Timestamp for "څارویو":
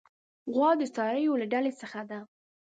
0.95-1.39